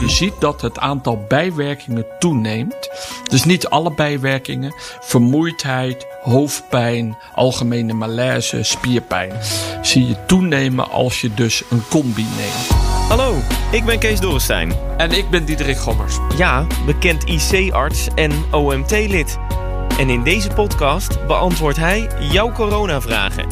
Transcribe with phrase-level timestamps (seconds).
[0.00, 2.90] Je ziet dat het aantal bijwerkingen toeneemt.
[3.28, 4.74] Dus niet alle bijwerkingen.
[5.00, 9.32] Vermoeidheid, hoofdpijn, algemene malaise, spierpijn.
[9.82, 12.68] Zie je toenemen als je dus een combi neemt.
[13.08, 13.34] Hallo,
[13.70, 14.72] ik ben Kees Dorrestein.
[14.96, 16.18] En ik ben Diederik Gommers.
[16.36, 19.38] Ja, bekend IC-arts en OMT-lid.
[19.98, 23.46] En in deze podcast beantwoordt hij jouw coronavragen.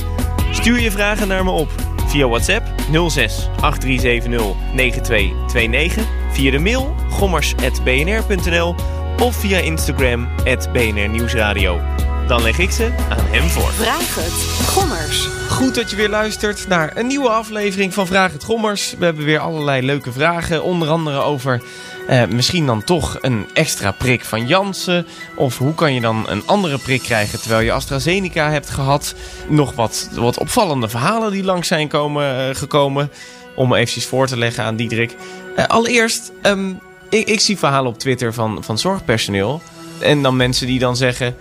[0.52, 1.70] Stuur je vragen naar me op
[2.06, 8.74] via WhatsApp 06 8370 9229, via de mail gommers.bnr.nl
[9.22, 10.28] of via Instagram
[10.72, 11.80] BNR Nieuwsradio.
[12.26, 13.72] Dan leg ik ze aan hem voor.
[13.72, 15.28] Vraag het, Gommers.
[15.50, 18.94] Goed dat je weer luistert naar een nieuwe aflevering van Vraag het Gommers.
[18.98, 21.62] We hebben weer allerlei leuke vragen, onder andere over
[22.08, 25.06] eh, misschien dan toch een extra prik van Janssen.
[25.36, 29.14] Of hoe kan je dan een andere prik krijgen terwijl je AstraZeneca hebt gehad.
[29.48, 33.10] Nog wat, wat opvallende verhalen die langs zijn komen, eh, gekomen.
[33.58, 35.16] Om eventjes voor te leggen aan Diederik.
[35.56, 36.70] Eh, allereerst, ehm,
[37.08, 39.62] ik, ik zie verhalen op Twitter van, van zorgpersoneel.
[39.98, 41.36] En dan mensen die dan zeggen...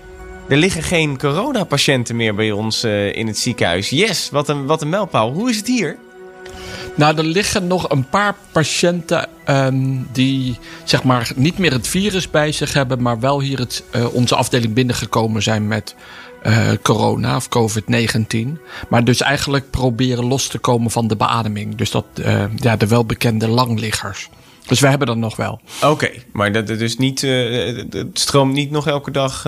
[0.47, 3.89] Er liggen geen coronapatiënten meer bij ons eh, in het ziekenhuis.
[3.89, 5.31] Yes, wat een, wat een mijlpaal.
[5.31, 5.97] Hoe is het hier?
[6.95, 12.29] Nou, er liggen nog een paar patiënten ehm, die zeg maar niet meer het virus
[12.29, 15.95] bij zich hebben, maar wel hier het, eh, onze afdeling binnengekomen zijn met
[16.47, 18.59] eh, corona of COVID-19.
[18.89, 21.75] Maar dus eigenlijk proberen los te komen van de beademing.
[21.75, 24.29] Dus dat, eh, ja, de welbekende langliggers.
[24.67, 25.61] Dus we hebben dat nog wel.
[25.83, 29.43] Oké, maar dat is dus niet, eh, het stroomt niet nog elke dag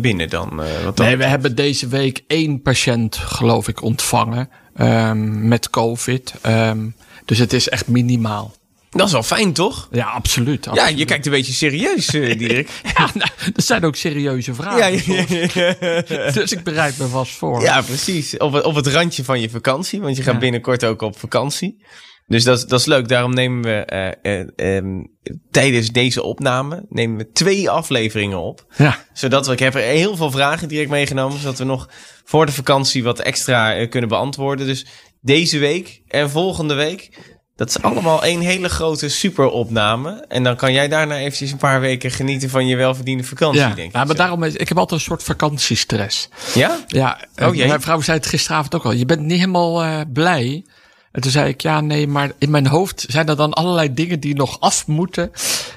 [0.00, 0.62] binnen dan?
[0.84, 1.06] wat dan?
[1.06, 6.34] Nee, we hebben deze week één patiënt, geloof ik, ontvangen ehm, met COVID.
[6.40, 6.86] Ehm,
[7.24, 8.54] dus het is echt minimaal.
[8.94, 9.88] Dat is wel fijn, toch?
[9.90, 10.68] Ja, absoluut.
[10.72, 12.68] Ja, je kijkt een beetje serieus, eh Dirk.
[12.96, 15.14] Ja, nou, dat zijn ook serieuze vragen.
[15.14, 16.32] ja.
[16.32, 17.62] Dus ik bereid me vast voor.
[17.62, 18.36] ja, precies.
[18.36, 21.84] Op, het- op het randje van je vakantie, want je gaat binnenkort ook op vakantie.
[22.26, 23.08] Dus dat, is- dat is leuk.
[23.08, 25.02] Daarom nemen we eh, eh, ehm,
[25.50, 28.66] tijdens deze opname nemen we twee afleveringen op.
[28.76, 29.04] Ja.
[29.12, 31.88] Zodat we, ik heb er heel veel vragen direct meegenomen, zodat we nog
[32.24, 34.66] voor de vakantie wat extra kunnen beantwoorden.
[34.66, 34.86] Dus
[35.20, 37.18] deze week en volgende week,
[37.56, 40.24] dat is allemaal één hele grote superopname.
[40.28, 43.66] En dan kan jij daarna eventjes een paar weken genieten van je welverdiende vakantie, Ja,
[43.74, 43.92] denk ik.
[43.92, 46.28] nou, maar daarom is, ik heb altijd een soort vakantiestress.
[46.54, 46.78] Ja?
[46.86, 47.66] Ja, eh, Oh, jee.
[47.68, 48.92] mijn vrouw zei het gisteravond ook al.
[48.92, 50.64] Je bent niet helemaal eh, blij.
[51.14, 54.20] En toen zei ik, ja, nee, maar in mijn hoofd zijn er dan allerlei dingen
[54.20, 55.30] die nog af moeten.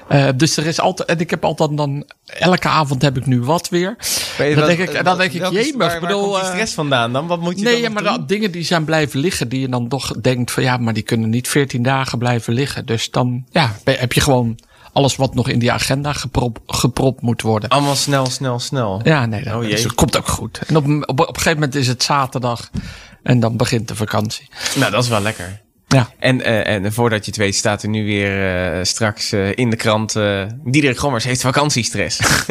[0.08, 3.40] Eh, dus er is altijd, en ik heb altijd dan, elke avond heb ik nu
[3.42, 3.96] wat weer.
[4.38, 6.74] Dan wat- denk ik, dan denk ik, jemig, waar, waar bedoel, komt die eh, stress
[6.74, 7.26] vandaan dan?
[7.26, 9.68] Wat moet je Nee, dan ja, maar dat dingen die zijn blijven liggen, die je
[9.68, 12.86] dan toch denkt van ja, maar die kunnen niet 14 dagen blijven liggen.
[12.86, 14.58] Dus dan ja, heb je gewoon
[14.92, 17.68] alles wat nog in die agenda geprop, gepropt moet worden.
[17.68, 19.00] Allemaal snel, snel, snel.
[19.04, 20.60] Ja, nee, dat, Oh, dus komt ook goed.
[20.66, 22.70] En op, op, op een gegeven moment is het zaterdag
[23.28, 24.48] en dan begint de vakantie.
[24.74, 25.60] Nou, dat is wel lekker.
[25.88, 29.56] Ja, En, eh, en voordat je het weet staat er nu weer eh, straks eh,
[29.56, 30.16] in de krant...
[30.64, 32.20] Diederik Gommers heeft vakantiestress.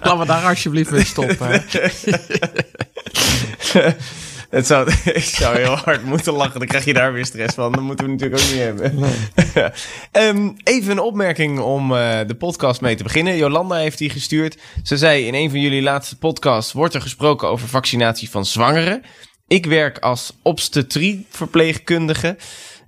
[0.00, 1.62] laten we daar alsjeblieft mee stoppen.
[4.54, 6.58] Het zou, ik zou heel hard moeten lachen.
[6.58, 7.72] Dan krijg je daar weer stress van.
[7.72, 9.04] Dat moeten we natuurlijk ook niet hebben.
[10.12, 13.36] Ehm, even een opmerking om eh, de podcast mee te beginnen.
[13.36, 14.58] Jolanda heeft die gestuurd.
[14.82, 16.72] Ze zei in een van jullie laatste podcasts...
[16.72, 19.02] wordt er gesproken over vaccinatie van zwangeren.
[19.48, 22.36] Ik werk als obstetrie-verpleegkundige...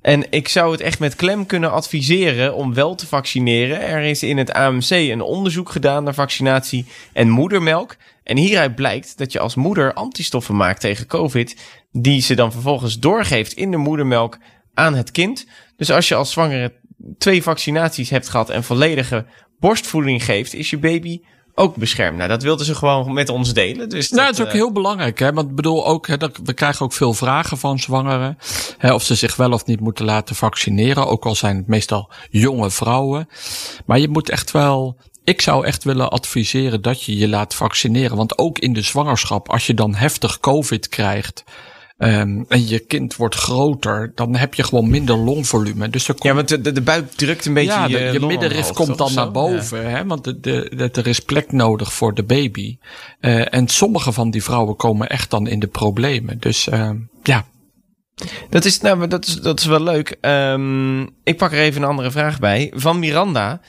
[0.03, 3.81] En ik zou het echt met klem kunnen adviseren om wel te vaccineren.
[3.81, 7.97] Er is in het AMC een onderzoek gedaan naar vaccinatie en moedermelk.
[8.27, 11.57] En hieruit blijkt dat je als moeder antistoffen maakt tegen COVID,
[11.93, 14.39] die ze dan vervolgens doorgeeft in de moedermelk
[14.75, 15.47] aan het kind.
[15.77, 16.73] Dus als je als zwangere
[17.19, 19.27] twee vaccinaties hebt gehad en volledige
[19.59, 21.21] borstvoeding geeft, is je baby
[21.55, 22.17] ook beschermd.
[22.17, 23.89] Nou, dat wilden ze gewoon met ons delen.
[23.89, 25.19] Dus Nou, dat, dat is ook eh, heel belangrijk.
[25.19, 25.33] Hè?
[25.33, 28.39] Want ik bedoel ook, hè, dat, we krijgen ook veel vragen van zwangeren.
[28.79, 31.07] Hè, of ze zich wel of niet moeten laten vaccineren.
[31.07, 33.29] Ook al zijn het meestal jonge vrouwen.
[33.87, 34.97] Maar je moet echt wel.
[35.27, 38.17] Ik zou echt willen adviseren dat je je laat vaccineren.
[38.17, 41.45] Want ook in de zwangerschap, als je dan heftig COVID krijgt.
[41.99, 45.89] ehm, en je kind wordt groter, dan heb je gewoon minder longvolume.
[45.91, 48.13] Dus komt Ja, want de, de, de buik drukt een beetje ja, je, de- je
[48.13, 52.15] longen middenrif komt dan naar boven, hè, want de, de, er is plek nodig voor
[52.15, 52.79] de baby.
[53.21, 56.39] Eh, en sommige van die vrouwen komen echt dan in de problemen.
[56.41, 56.91] Dus eh,
[57.23, 57.45] ja,
[58.51, 60.17] Dat is, nou, dat is, dat is wel leuk.
[60.21, 62.73] Ehm, ik pak er even een andere vraag bij.
[62.75, 63.61] Van Miranda.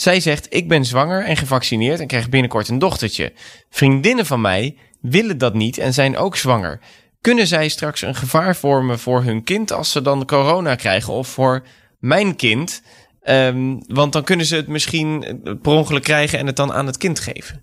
[0.00, 3.32] Zij zegt, ik ben zwanger en gevaccineerd en krijg binnenkort een dochtertje.
[3.70, 6.80] Vriendinnen van mij willen dat niet en zijn ook zwanger.
[7.20, 11.28] Kunnen zij straks een gevaar vormen voor hun kind als ze dan corona krijgen of
[11.28, 11.66] voor
[11.98, 12.82] mijn kind?
[13.22, 16.96] Ehm, want dan kunnen ze het misschien per ongeluk krijgen en het dan aan het
[16.96, 17.62] kind geven.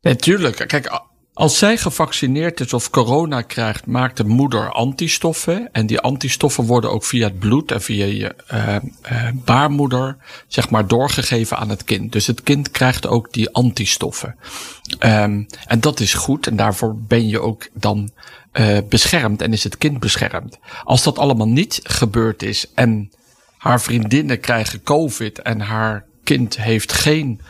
[0.00, 0.68] natuurlijk.
[0.68, 1.02] Kijk,
[1.34, 5.68] Als zij gevaccineerd is of corona krijgt, maakt de moeder antistoffen.
[5.72, 8.76] En die antistoffen worden ook via het bloed en via je uh,
[9.34, 10.16] baarmoeder,
[10.46, 12.12] zeg maar, doorgegeven aan het kind.
[12.12, 14.36] Dus het kind krijgt ook die antistoffen.
[15.00, 18.10] Um, en dat is goed en daarvoor ben je ook dan
[18.52, 20.58] uh, beschermd en is het kind beschermd.
[20.84, 23.10] Als dat allemaal niet gebeurd is en
[23.56, 27.40] haar vriendinnen krijgen COVID en haar kind heeft geen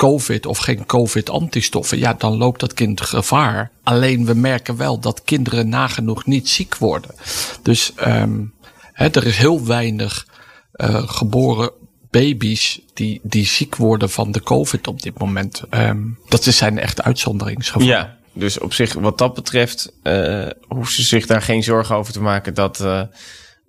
[0.00, 3.70] COVID of geen COVID-antistoffen, ja, dan loopt dat kind gevaar.
[3.82, 7.14] Alleen we merken wel dat kinderen nagenoeg niet ziek worden.
[7.62, 8.52] Dus um,
[8.92, 10.26] hè, er is heel weinig
[10.74, 11.70] uh, geboren
[12.10, 15.62] baby's die, die ziek worden van de COVID op dit moment.
[15.70, 17.88] Um, dat zijn echt uitzonderingsgevallen.
[17.88, 22.12] Ja, dus op zich, wat dat betreft, uh, hoeft ze zich daar geen zorgen over
[22.12, 22.80] te maken dat.
[22.80, 23.02] Uh,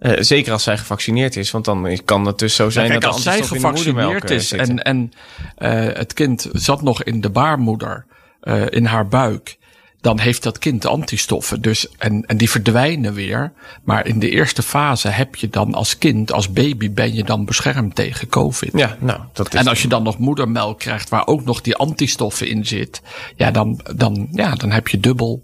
[0.02, 3.14] uh, zeker als zij gevaccineerd is, want dan kan het dus zo zijn kijk, dat
[3.14, 5.12] als zij gevaccineerd is en, en
[5.60, 8.06] uh, het kind zat nog in de baarmoeder,
[8.44, 9.58] uh, in haar buik,
[10.02, 11.62] dan heeft dat kind antistoffen.
[11.62, 13.52] Dus, en, en die verdwijnen weer.
[13.84, 17.46] Maar in de eerste fase heb je dan als kind, als baby, ben je dan
[17.46, 18.72] beschermd tegen COVID.
[18.74, 21.76] Ja, nou, dat is en als je dan nog moedermelk krijgt waar ook nog die
[21.76, 23.02] antistoffen in zit,
[23.36, 25.44] ja, dan, dan, ja, dan heb je dubbel.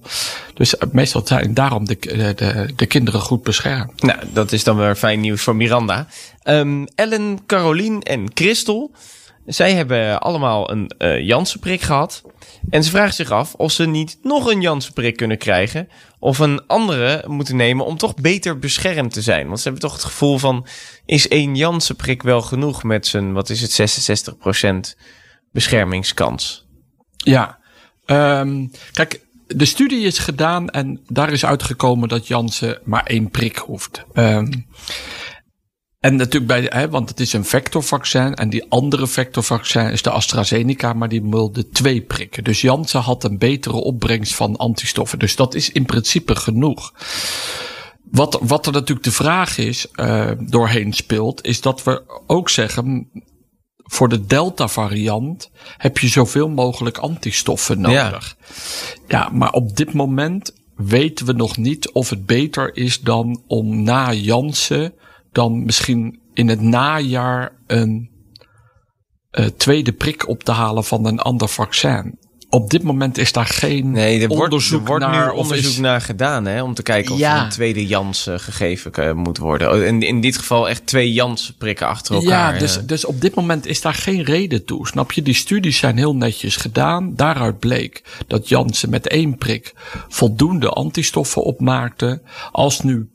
[0.53, 1.97] Dus meestal zijn daarom de,
[2.35, 4.01] de, de kinderen goed beschermd.
[4.01, 6.07] Nou, dat is dan weer fijn nieuws voor Miranda.
[6.43, 8.91] Um, Ellen, Carolien en Christel.
[9.47, 12.23] Zij hebben allemaal een uh, Janssen-prik gehad.
[12.69, 15.89] En ze vragen zich af of ze niet nog een Janssen-prik kunnen krijgen.
[16.19, 19.47] Of een andere moeten nemen om toch beter beschermd te zijn.
[19.47, 20.65] Want ze hebben toch het gevoel van:
[21.05, 24.33] is één Janssen-prik wel genoeg met zijn, wat is het,
[24.95, 24.99] 66%
[25.51, 26.67] beschermingskans?
[27.17, 27.59] Ja,
[28.05, 33.57] um, kijk, de studie is gedaan en daar is uitgekomen dat Janssen maar één prik
[33.57, 34.03] hoeft.
[34.13, 34.67] Um,
[35.99, 40.09] en natuurlijk bij, hè, want het is een vectorvaccin en die andere vectorvaccin is de
[40.09, 42.43] AstraZeneca, maar die wilde twee prikken.
[42.43, 45.19] Dus Janssen had een betere opbrengst van antistoffen.
[45.19, 46.93] Dus dat is in principe genoeg.
[48.11, 53.09] Wat, wat er natuurlijk de vraag is, uh, doorheen speelt, is dat we ook zeggen,
[53.83, 58.37] voor de Delta variant heb je zoveel mogelijk antistoffen nodig.
[59.07, 63.43] Ja, ja maar op dit moment weten we nog niet of het beter is dan
[63.47, 64.93] om na Janssen
[65.37, 68.09] dan misschien in het najaar een
[69.31, 72.19] uh, tweede prik op te halen van een ander vaccin.
[72.49, 75.33] Op dit moment is daar geen nee, er onderzoek wordt, er wordt naar.
[75.33, 77.37] nu onderzoek is, naar gedaan, hè, om te kijken of ja.
[77.37, 79.85] er een tweede Jans uh, gegeven uh, moet worden.
[79.85, 82.53] In, in dit geval echt twee Jans prikken achter elkaar.
[82.53, 84.87] Ja, dus, dus op dit moment is daar geen reden toe.
[84.87, 85.21] Snap je?
[85.21, 87.15] Die studies zijn heel netjes gedaan.
[87.15, 89.73] Daaruit bleek dat Jansen met één prik
[90.07, 92.21] voldoende antistoffen opmaakte.
[92.51, 93.09] Als nu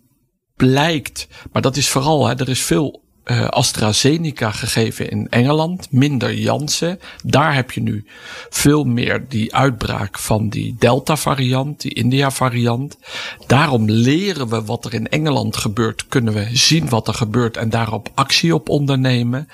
[0.56, 6.34] blijkt, maar dat is vooral, hè, er is veel uh, AstraZeneca gegeven in Engeland, minder
[6.34, 7.00] Janssen.
[7.24, 8.04] Daar heb je nu
[8.50, 12.98] veel meer die uitbraak van die Delta-variant, die India-variant.
[13.46, 17.70] Daarom leren we wat er in Engeland gebeurt, kunnen we zien wat er gebeurt en
[17.70, 19.48] daarop actie op ondernemen.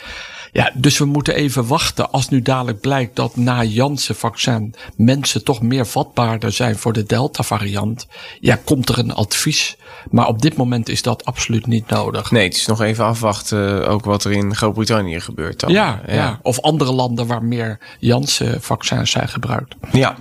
[0.53, 5.63] Ja, dus we moeten even wachten als nu dadelijk blijkt dat na Janssen-vaccin mensen toch
[5.63, 8.07] meer vatbaarder zijn voor de Delta-variant.
[8.41, 9.77] Ja, komt er een advies.
[10.11, 12.31] Maar op dit moment is dat absoluut niet nodig.
[12.31, 15.71] Nee, het is nog even afwachten ook wat er in Groot-Brittannië gebeurt dan.
[15.71, 16.39] Ja, ja, ja.
[16.43, 19.75] of andere landen waar meer Janssen-vaccins zijn gebruikt.
[19.93, 20.17] Ja.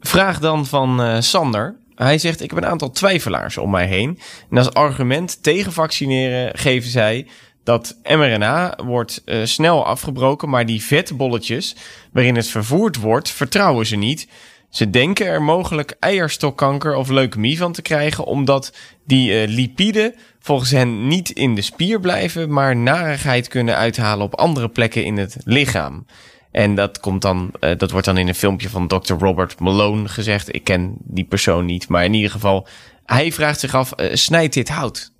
[0.00, 1.76] Vraag dan van uh, Sander.
[1.94, 4.18] Hij zegt: Ik heb een aantal twijfelaars om mij heen.
[4.50, 7.26] En als argument tegen vaccineren geven zij
[7.68, 11.76] dat mRNA wordt uh, snel afgebroken, maar die vetbolletjes
[12.12, 14.28] waarin het vervoerd wordt, vertrouwen ze niet.
[14.70, 20.70] Ze denken er mogelijk eierstokkanker of leukemie van te krijgen, omdat die uh, lipiden volgens
[20.70, 25.36] hen niet in de spier blijven, maar narigheid kunnen uithalen op andere plekken in het
[25.44, 26.06] lichaam.
[26.50, 29.14] En dat komt dan, uh, dat wordt dan in een filmpje van Dr.
[29.14, 30.54] Robert Malone gezegd.
[30.54, 32.66] Ik ken die persoon niet, maar in ieder geval,
[33.04, 35.16] hij vraagt zich af: snijdt dit hout?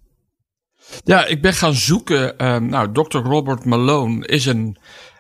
[1.04, 2.46] Ja, ik ben gaan zoeken.
[2.46, 3.18] Um, nou, Dr.
[3.18, 4.76] Robert Malone is een,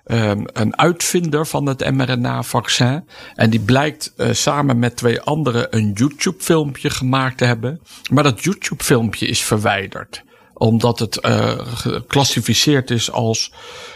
[0.06, 3.04] um, een uitvinder van het mRNA-vaccin.
[3.34, 7.80] En die blijkt uh, samen met twee anderen een YouTube-filmpje gemaakt te hebben.
[8.10, 10.26] Maar dat YouTube-filmpje is verwijderd
[10.58, 13.52] omdat het uh, geclassificeerd is als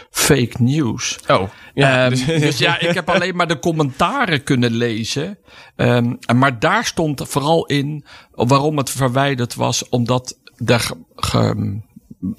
[0.09, 1.19] fake news.
[1.27, 2.05] Oh, ja.
[2.05, 5.37] Um, dus ja, ik heb alleen maar de commentaren kunnen lezen.
[5.75, 11.79] Um, maar daar stond vooral in waarom het verwijderd was, omdat daar ge,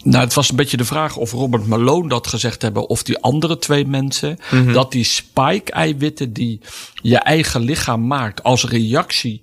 [0.02, 3.18] nou, het was een beetje de vraag of Robert Malone dat gezegd hebben of die
[3.18, 4.38] andere twee mensen.
[4.50, 4.72] Mm-hmm.
[4.72, 6.60] Dat die spike-eiwitten die
[7.02, 9.42] je eigen lichaam maakt als reactie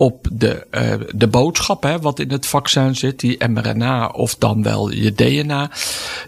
[0.00, 4.62] op de, uh, de boodschap, hè, wat in het vaccin zit, die mRNA of dan
[4.62, 5.70] wel je DNA,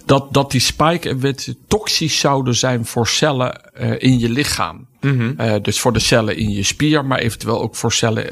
[0.05, 4.91] dat, dat die spike-eiwitten toxisch zouden zijn voor cellen uh, in je lichaam.
[5.01, 5.35] Mm -hmm.
[5.41, 8.31] uh, dus voor de cellen in je spier, maar eventueel ook voor cellen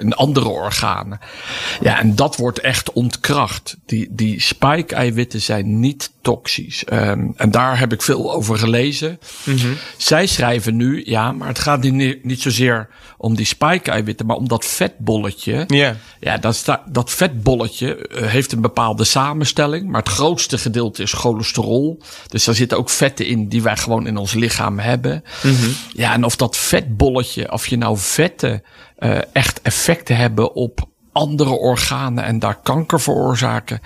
[0.00, 1.20] in andere organen.
[1.80, 3.76] Ja, en dat wordt echt ontkracht.
[3.86, 6.84] Die, die spike-eiwitten zijn niet toxisch.
[6.92, 9.18] Um, en daar heb ik veel over gelezen.
[9.44, 9.76] Mm -hmm.
[9.96, 14.48] Zij schrijven nu, ja, maar het gaat niet, niet zozeer om die spike-eiwitten, maar om
[14.48, 15.64] dat vetbolletje.
[15.66, 15.94] Yeah.
[16.20, 22.02] Ja, dat, dat vetbolletje uh, heeft een bepaalde samenstelling, maar het grootste gedeelte is cholesterol.
[22.28, 25.24] Dus daar zitten ook vetten in die wij gewoon in ons lichaam hebben.
[25.42, 25.74] Mm -hmm.
[25.92, 28.62] Ja, en of dat vetbolletje, of je nou vetten
[28.98, 33.80] uh, echt effecten hebben op andere organen en daar kanker veroorzaken.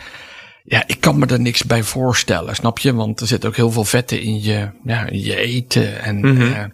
[0.69, 2.95] Ja, ik kan me er niks bij voorstellen, snap je?
[2.95, 6.03] Want er zit ook heel veel vetten in je, ja, in je eten.
[6.03, 6.41] En, mm -hmm.
[6.41, 6.65] uh,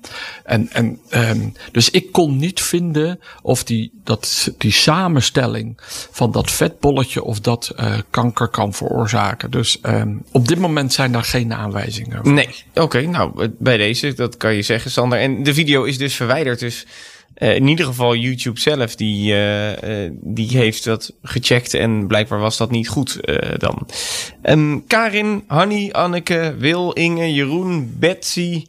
[0.45, 5.79] en, en um, dus ik kon niet vinden of die, dat, die samenstelling
[6.11, 9.51] van dat vetbolletje of dat uh, kanker kan veroorzaken.
[9.51, 12.23] Dus um, op dit moment zijn daar geen aanwijzingen.
[12.23, 12.33] Voor.
[12.33, 15.19] Nee, oké, okay, nou bij deze, dat kan je zeggen, Sander.
[15.19, 16.87] En de video is dus verwijderd, dus
[17.43, 22.57] uh, in ieder geval YouTube zelf, die, uh, die heeft dat gecheckt en blijkbaar was
[22.57, 23.21] dat niet goed
[23.57, 23.89] dan.
[24.43, 28.65] Um, Karin, Hanny, Anneke, Wil, Inge, Jeroen, Betsy,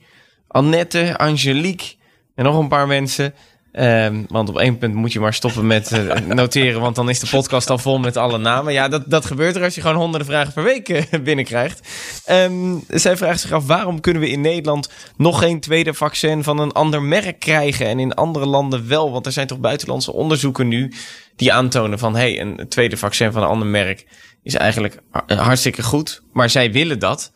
[0.48, 1.96] Annette, Angelique
[2.36, 3.34] en nog een paar mensen.
[3.80, 7.20] Um, want op één punt moet je maar stoppen met uh, noteren, want dan is
[7.20, 8.74] de podcast al vol met alle namen.
[8.74, 11.88] Ja, dat, dat gebeurt er als je gewoon honderden vragen per week uh, binnenkrijgt.
[12.30, 16.60] Um, zij vraagt zich af, waarom kunnen we in Nederland nog geen tweede vaccin van
[16.60, 19.12] een ander merk krijgen en in andere landen wel?
[19.12, 20.94] Want er zijn toch buitenlandse onderzoeken nu
[21.36, 24.06] die aantonen van, hey, een tweede vaccin van een ander merk
[24.44, 27.32] is eigenlijk hartstikke goed, maar zij willen dat.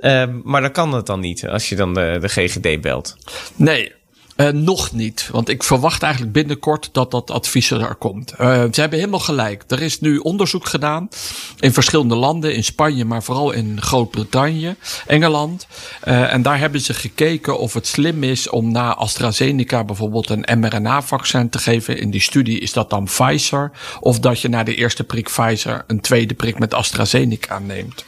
[0.00, 3.16] Um, maar dan kan het dan niet als je dan de, de GGD belt.
[3.56, 3.92] Nee,
[4.36, 8.32] Uh, nog niet, want ik verwacht eigenlijk binnenkort dat dat advies er komt.
[8.40, 9.64] Uh, ze hebben helemaal gelijk.
[9.68, 11.08] Er is nu onderzoek gedaan
[11.60, 14.74] in verschillende landen, in Spanje, maar vooral in Groot-Brittannië,
[15.06, 15.66] Engeland.
[16.04, 20.58] Uh, en daar hebben ze gekeken of het slim is om na AstraZeneca bijvoorbeeld een
[20.58, 21.98] mRNA-vaccin te geven.
[21.98, 25.84] In die studie is dat dan Pfizer, of dat je na de eerste prik Pfizer
[25.86, 28.04] een tweede prik met AstraZeneca neemt.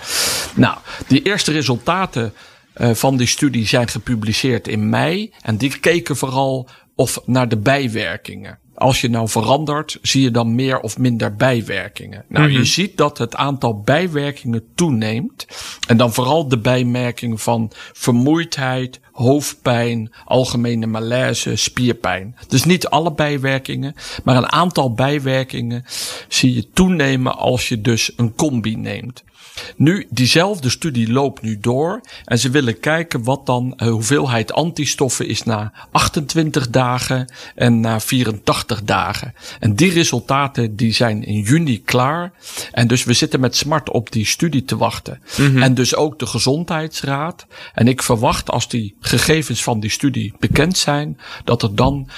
[0.54, 2.32] Nou, die eerste resultaten
[2.80, 5.32] uh, van die studie zijn gepubliceerd in mei.
[5.42, 8.58] En die keken vooral of naar de bijwerkingen.
[8.74, 12.24] Als je nou verandert, zie je dan meer of minder bijwerkingen.
[12.28, 12.58] Nou, mm -hmm.
[12.58, 15.46] je ziet dat het aantal bijwerkingen toeneemt.
[15.88, 22.36] En dan vooral de bijmerkingen van vermoeidheid, hoofdpijn, algemene malaise, spierpijn.
[22.48, 23.94] Dus niet alle bijwerkingen,
[24.24, 25.84] maar een aantal bijwerkingen
[26.28, 29.24] zie je toenemen als je dus een combi neemt.
[29.76, 35.26] Nu, diezelfde studie loopt nu door en ze willen kijken wat dan de hoeveelheid antistoffen
[35.26, 39.34] is na 28 dagen en na 84 dagen.
[39.60, 42.32] En die resultaten die zijn in juni klaar.
[42.72, 45.20] En dus we zitten met smart op die studie te wachten.
[45.38, 45.62] Mm -hmm.
[45.62, 47.46] En dus ook de gezondheidsraad.
[47.74, 52.08] En ik verwacht als die gegevens van die studie bekend zijn, dat er dan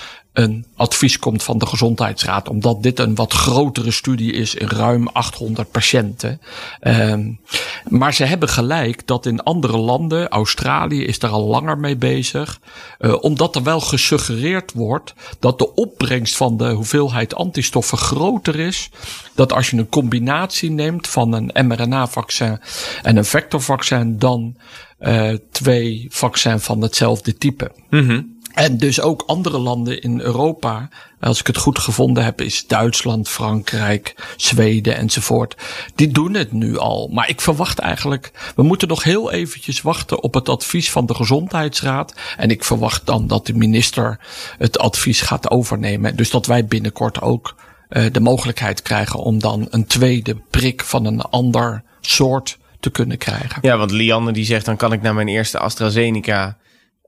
[0.40, 5.08] een advies komt van de gezondheidsraad, omdat dit een wat grotere studie is in ruim
[5.08, 6.40] 800 patiënten.
[6.82, 7.40] Um,
[7.88, 12.60] maar ze hebben gelijk dat in andere landen, Australië is daar al langer mee bezig,
[12.98, 18.90] uh, omdat er wel gesuggereerd wordt dat de opbrengst van de hoeveelheid antistoffen groter is,
[19.34, 22.60] dat als je een combinatie neemt van een mRNA-vaccin
[23.02, 24.56] en een vectorvaccin, dan
[25.00, 27.72] uh, twee vaccins van hetzelfde type.
[27.90, 28.38] Mm -hmm.
[28.60, 30.88] En dus ook andere landen in Europa,
[31.20, 35.56] als ik het goed gevonden heb, is Duitsland, Frankrijk, Zweden enzovoort.
[35.94, 37.08] Die doen het nu al.
[37.12, 41.14] Maar ik verwacht eigenlijk, we moeten nog heel eventjes wachten op het advies van de
[41.14, 42.14] Gezondheidsraad.
[42.36, 44.18] En ik verwacht dan dat de minister
[44.58, 46.16] het advies gaat overnemen.
[46.16, 47.54] Dus dat wij binnenkort ook
[47.90, 53.18] uh, de mogelijkheid krijgen om dan een tweede prik van een ander soort te kunnen
[53.18, 53.58] krijgen.
[53.62, 56.56] Ja, want Lianne die zegt dan kan ik naar mijn eerste AstraZeneca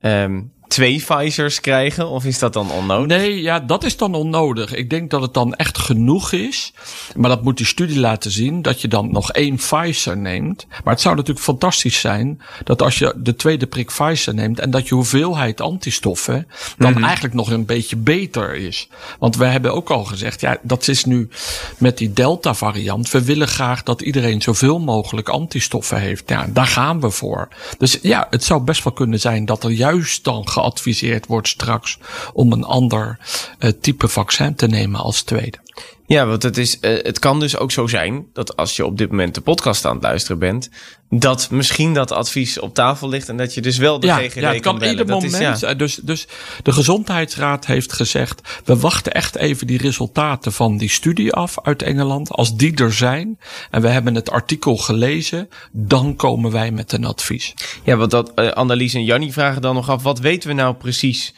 [0.00, 2.08] um, twee Pfizers krijgen?
[2.08, 3.16] Of is dat dan onnodig?
[3.18, 4.74] Nee, ja, dat is dan onnodig.
[4.74, 6.72] Ik denk dat het dan echt genoeg is.
[7.16, 8.62] Maar dat moet die studie laten zien.
[8.62, 10.66] Dat je dan nog één Pfizer neemt.
[10.84, 12.40] Maar het zou natuurlijk fantastisch zijn.
[12.64, 14.58] Dat als je de tweede prik Pfizer neemt.
[14.58, 16.48] En dat je hoeveelheid antistoffen.
[16.76, 17.04] Dan mm -hmm.
[17.04, 18.88] eigenlijk nog een beetje beter is.
[19.18, 20.40] Want we hebben ook al gezegd.
[20.40, 21.28] Ja, dat is nu
[21.78, 23.10] met die Delta variant.
[23.10, 26.28] We willen graag dat iedereen zoveel mogelijk antistoffen heeft.
[26.28, 27.48] Ja, daar gaan we voor.
[27.78, 31.98] Dus ja, het zou best wel kunnen zijn dat er juist dan geadviseerd wordt straks
[32.32, 33.18] om een ander
[33.58, 35.58] uh, type vaccin te nemen als tweede.
[36.12, 38.98] Ja, want het, is, uh, het kan dus ook zo zijn dat als je op
[38.98, 40.70] dit moment de podcast aan het luisteren bent,
[41.10, 44.34] dat misschien dat advies op tafel ligt en dat je dus wel de ja, GGD
[44.34, 45.06] ja, het kan kan ieder.
[45.06, 45.54] Dat moment.
[45.54, 45.68] Is, ja.
[45.68, 46.26] eh, dus, dus
[46.62, 51.82] de Gezondheidsraad heeft gezegd: we wachten echt even die resultaten van die studie af uit
[51.82, 52.30] Engeland.
[52.30, 53.38] Als die er zijn
[53.70, 57.54] en we hebben het artikel gelezen, dan komen wij met een advies.
[57.84, 60.74] ja, want dat uh, Annelies en Jannie vragen dan nog af, wat weten we nou
[60.74, 61.34] precies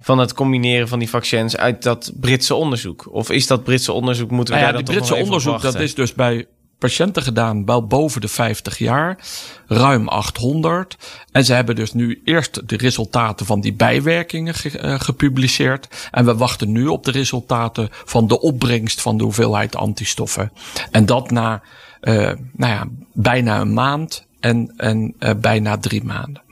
[0.00, 3.08] van het combineren van die vaccins uit dat Britse onderzoek?
[3.12, 5.42] Of is dat Britse onderzoek, moeten we Nou ja, daar dan Britse nog even op
[5.42, 6.46] onderzoek, dat is dus bij
[6.78, 9.18] patiënten gedaan, wel boven de 50 jaar,
[9.66, 10.96] ruim 800.
[11.32, 16.08] En ze hebben dus nu eerst de resultaten van die bijwerkingen ge- eh, gepubliceerd.
[16.10, 20.52] En we wachten nu op de resultaten van de opbrengst van de hoeveelheid antistoffen.
[20.90, 21.62] En dat na,
[22.00, 22.14] eh,
[22.52, 26.42] nou ja, bijna een maand en, en eh, bijna drie maanden.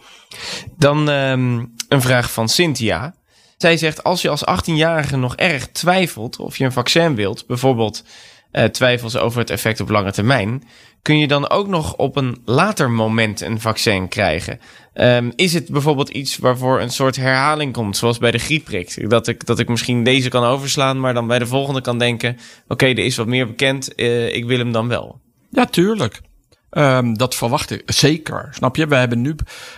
[0.76, 3.14] Dan ehm, een vraag van Cynthia.
[3.64, 8.04] Zij zegt, als je als 18-jarige nog erg twijfelt of je een vaccin wilt, bijvoorbeeld
[8.50, 10.62] eh, twijfels over het effect op lange termijn,
[11.02, 14.60] kun je dan ook nog op een later moment een vaccin krijgen?
[14.92, 19.10] Ehm, is het bijvoorbeeld iets waarvoor een soort herhaling komt, zoals bij de griepprik?
[19.10, 22.36] Dat ik, dat ik misschien deze kan overslaan, maar dan bij de volgende kan denken,
[22.68, 25.20] oké, er is wat meer bekend, eh, ik wil hem dan wel.
[25.50, 26.20] Ja, tuurlijk.
[26.76, 28.48] Um, dat verwacht ik zeker.
[28.50, 28.86] Snap je?
[28.86, 29.34] We hebben nu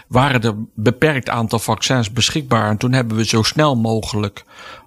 [0.08, 2.70] waren er beperkt aantal vaccins beschikbaar.
[2.70, 4.44] En toen hebben we zo snel mogelijk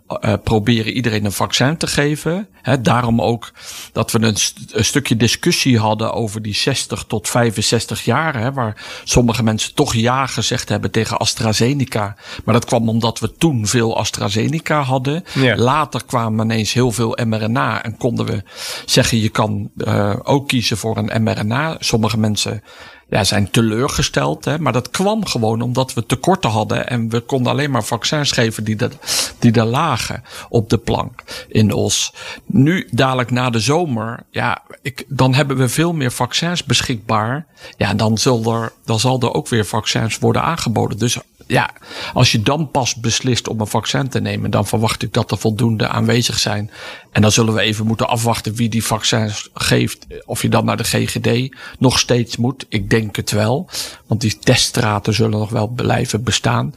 [0.09, 2.47] uh, proberen iedereen een vaccin te geven.
[2.61, 3.51] He, daarom ook
[3.91, 8.35] dat we een, st een, stukje discussie hadden over die 60 tot 65 jaar.
[8.35, 12.15] He, waar sommige mensen toch ja gezegd hebben tegen AstraZeneca.
[12.43, 15.23] Maar dat kwam omdat we toen veel AstraZeneca hadden.
[15.33, 15.55] Ja.
[15.55, 17.83] Later kwamen ineens heel veel mRNA.
[17.83, 18.43] En konden we
[18.85, 21.75] zeggen je kan uh, ook kiezen voor een mRNA.
[21.79, 22.63] Sommige mensen
[23.09, 24.45] ja, zijn teleurgesteld.
[24.45, 24.59] Hè?
[24.59, 26.87] Maar dat kwam gewoon omdat we tekorten hadden.
[26.89, 28.97] En we konden alleen maar vaccins geven die, dat,
[29.39, 32.13] die daar lagen op de plank in Os.
[32.45, 37.45] Nu, dadelijk na de zomer, ja, ik, dan hebben we veel meer vaccins beschikbaar.
[37.77, 40.97] Ja, dan, zal er, dan zal er ook weer vaccins worden aangeboden.
[40.97, 41.17] Dus
[41.49, 41.69] ja,
[42.13, 45.37] als je dan pas beslist om een vaccin te nemen, dan verwacht ik dat er
[45.37, 46.71] voldoende aanwezig zijn.
[47.11, 50.07] En dan zullen we even moeten afwachten wie die vaccins geeft.
[50.25, 52.65] Of je dan naar de GGD nog steeds moet.
[52.69, 53.69] Ik denk het wel.
[54.07, 56.73] Want die teststraten zullen nog wel blijven bestaan.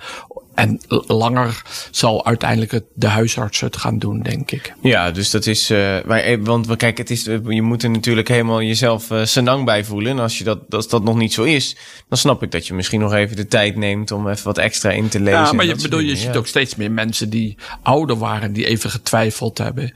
[0.54, 4.74] En langer zal uiteindelijk het, de huisarts het gaan doen, denk ik.
[4.80, 5.70] Ja, dus dat is.
[5.70, 9.84] Uh, maar, want kijk, het is, je moet er natuurlijk helemaal jezelf uh, senang bij
[9.84, 10.12] voelen.
[10.12, 11.76] En als, je dat, als dat nog niet zo is,
[12.08, 14.90] dan snap ik dat je misschien nog even de tijd neemt om even wat extra
[14.90, 15.40] in te lezen.
[15.40, 16.38] Ja, maar je, bedoel, je ziet ja.
[16.38, 19.94] ook steeds meer mensen die ouder waren, die even getwijfeld hebben.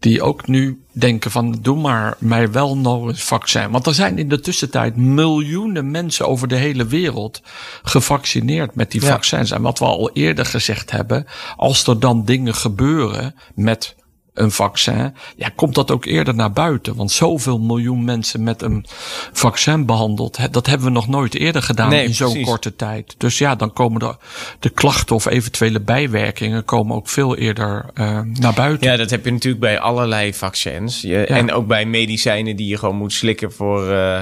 [0.00, 3.70] Die ook nu denken van doe maar mij wel nog een vaccin.
[3.70, 7.42] Want er zijn in de tussentijd miljoenen mensen over de hele wereld
[7.82, 9.08] gevaccineerd met die Ja.
[9.08, 9.50] vaccins.
[9.50, 13.96] En wat we al eerder gezegd hebben, als er dan dingen gebeuren met
[14.40, 16.94] een vaccin, ja, komt dat ook eerder naar buiten.
[16.94, 18.86] Want zoveel miljoen mensen met een
[19.32, 23.14] vaccin behandeld, dat hebben we nog nooit eerder gedaan Nee, in zo'n korte tijd.
[23.18, 24.16] Dus ja, dan komen de,
[24.58, 28.90] de klachten of eventuele bijwerkingen komen ook veel eerder uh, naar buiten.
[28.90, 31.00] Ja, dat heb je natuurlijk bij allerlei vaccins.
[31.00, 34.20] Je, En ook bij medicijnen die je gewoon moet slikken voor, uh,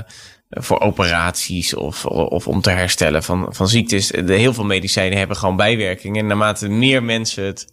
[0.50, 4.06] voor operaties of, of om te herstellen van, van ziektes.
[4.06, 6.20] De, heel veel medicijnen hebben gewoon bijwerkingen.
[6.20, 7.66] En naarmate meer mensen het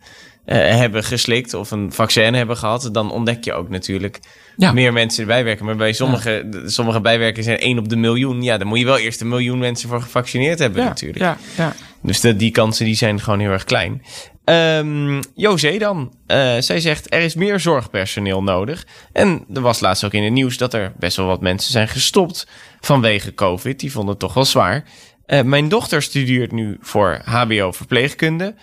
[0.45, 4.19] hebben geslikt of een vaccin hebben gehad, dan ontdek je ook natuurlijk
[4.57, 4.71] Ja.
[4.71, 5.65] meer mensen bijwerken.
[5.65, 8.41] Maar bij sommige, de- sommige bijwerkingen zijn één op de miljoen.
[8.43, 11.19] Ja, dan moet je wel eerst een miljoen mensen voor gevaccineerd hebben ja, natuurlijk.
[11.19, 11.73] ja, ja.
[12.01, 14.01] Dus de, die kansen die zijn gewoon heel erg klein.
[14.43, 16.13] Ehm José dan.
[16.27, 18.85] Eh, zij zegt er is meer zorgpersoneel nodig.
[19.13, 21.87] En er was laatst ook in het nieuws dat er best wel wat mensen zijn
[21.87, 22.47] gestopt
[22.81, 23.79] vanwege COVID.
[23.79, 24.83] Die vonden het toch wel zwaar.
[25.25, 28.55] Eh, mijn dochter studeert nu voor HBO verpleegkunde.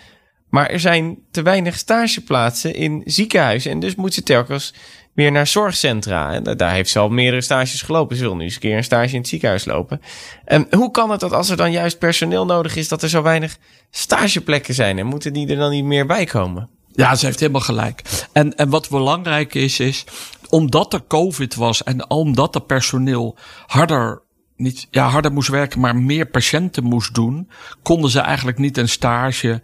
[0.51, 3.71] Maar er zijn te weinig stageplaatsen in ziekenhuizen.
[3.71, 4.73] En dus moet ze telkens
[5.13, 6.33] weer naar zorgcentra.
[6.33, 8.15] En da- daar heeft ze al meerdere stages gelopen.
[8.15, 10.01] Ze wil nu eens een keer een stage in het ziekenhuis lopen.
[10.45, 13.21] En hoe kan het dat als er dan juist personeel nodig is, dat er zo
[13.21, 13.57] weinig
[13.89, 14.99] stageplekken zijn?
[14.99, 16.69] En moeten die er dan niet meer bij komen?
[16.91, 18.01] Ja, ze heeft helemaal gelijk.
[18.31, 20.03] En, en wat belangrijk is, is
[20.49, 23.37] omdat er COVID was en omdat er personeel
[23.67, 24.21] harder,
[24.55, 27.49] niet, ja, harder moest werken, maar meer patiënten moest doen,
[27.81, 29.61] konden ze eigenlijk niet een stage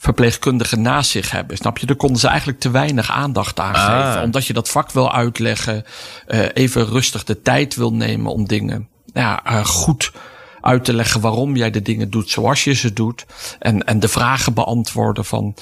[0.00, 1.56] verpleegkundige naast zich hebben.
[1.56, 1.86] Snap je?
[1.86, 4.06] Daar konden ze eigenlijk te weinig aandacht aan Ah.
[4.06, 4.22] geven.
[4.22, 5.84] Omdat je dat vak wil uitleggen,
[6.26, 10.12] eh, even rustig de tijd wil nemen om dingen ja, eh, goed
[10.60, 13.26] uit te leggen waarom jij de dingen doet zoals je ze doet.
[13.58, 15.54] En, en de vragen beantwoorden van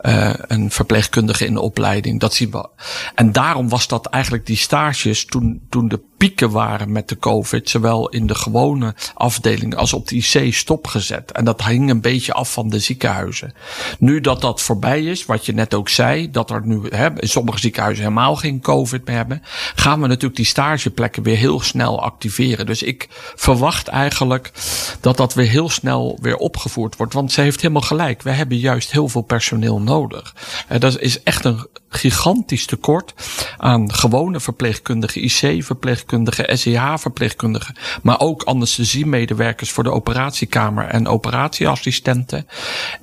[0.00, 2.20] uh, een verpleegkundige in de opleiding.
[2.20, 2.68] Dat zien we.
[3.14, 7.70] En daarom was dat eigenlijk die stages toen, toen de pieken waren met de COVID,
[7.70, 11.32] zowel in de gewone afdeling als op de IC stopgezet.
[11.32, 13.54] En dat hing een beetje af van de ziekenhuizen.
[13.98, 17.28] Nu dat dat voorbij is, wat je net ook zei, dat er nu hè, in
[17.28, 19.42] sommige ziekenhuizen helemaal geen COVID meer hebben,
[19.74, 22.66] gaan we natuurlijk die stageplekken weer heel snel activeren.
[22.66, 24.52] Dus ik verwacht eigenlijk
[25.00, 27.12] dat dat weer heel snel weer opgevoerd wordt.
[27.12, 28.22] Want ze heeft helemaal gelijk.
[28.22, 30.34] We hebben juist heel veel personeel nodig.
[30.72, 31.66] Uh, dat is echt een
[31.96, 33.14] gigantisch tekort
[33.56, 42.46] aan gewone verpleegkundigen, IC-verpleegkundigen, SEH-verpleegkundigen, maar ook anesthesiemedewerkers voor de operatiekamer en operatieassistenten.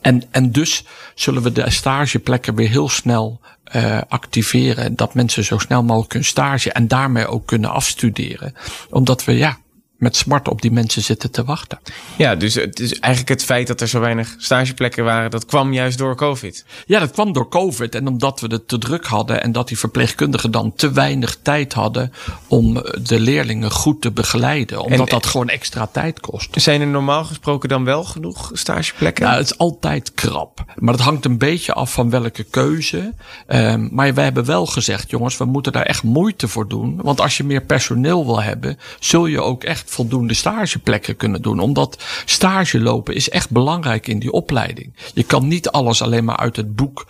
[0.01, 3.41] En, en dus zullen we de stageplekken weer heel snel
[3.75, 4.95] uh, activeren.
[4.95, 8.55] Dat mensen zo snel mogelijk kunnen stage en daarmee ook kunnen afstuderen.
[8.89, 9.57] Omdat we ja,
[9.97, 11.79] met smart op die mensen zitten te wachten.
[12.17, 15.73] Ja, dus het is eigenlijk het feit dat er zo weinig stageplekken waren, dat kwam
[15.73, 16.65] juist door COVID.
[16.85, 19.77] Ja, dat kwam door COVID en omdat we het te druk hadden en dat die
[19.77, 22.13] verpleegkundigen dan te weinig tijd hadden
[22.47, 26.61] om de leerlingen goed te begeleiden, omdat en, dat gewoon extra tijd kost.
[26.61, 29.23] Zijn er normaal gesproken dan wel genoeg stageplekken?
[29.23, 33.13] Nou, het is altijd krap, maar dat hangt een beetje af van welke keuze.
[33.47, 37.21] Um, maar wij hebben wel gezegd, jongens, we moeten daar echt moeite voor doen, want
[37.21, 41.59] als je meer personeel wil hebben, zul je ook echt voldoende stageplekken kunnen doen.
[41.59, 44.93] Omdat stage lopen is echt belangrijk in die opleiding.
[45.13, 47.05] Je kan niet alles alleen maar uit het boek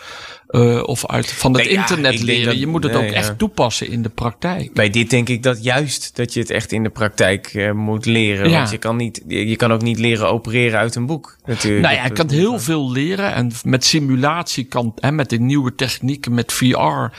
[0.54, 2.46] uh, of uit van het nee, internet ja, leren.
[2.46, 4.74] Dat, je moet het nee, ook echt toepassen in de praktijk.
[4.74, 8.06] Bij dit denk ik dat juist dat je het echt in de praktijk uh, moet
[8.06, 8.50] leren.
[8.50, 8.58] Ja.
[8.58, 11.38] Want je kan, niet, je kan ook niet leren opereren uit een boek.
[11.46, 11.84] Natuurlijk.
[11.84, 13.34] Nou ja, je kan heel veel leren.
[13.34, 17.16] En met simulatie kan, hè, met de nieuwe technieken, met VR,